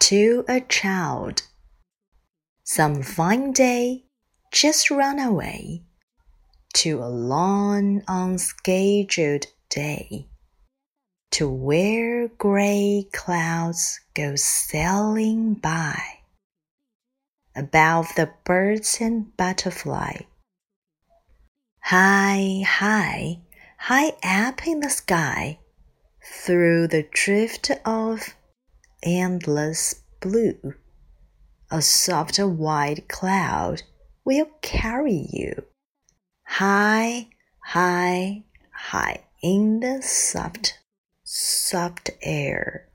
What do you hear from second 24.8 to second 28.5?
the sky, through the drift of